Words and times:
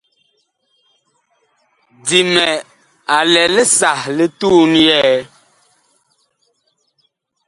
Dimɛ 2.07 2.47
a 3.15 3.17
lɛ 3.31 3.43
li 3.55 3.63
sah 3.77 4.01
li 4.17 4.25
tuun 4.39 4.71
yɛɛ. 4.87 5.15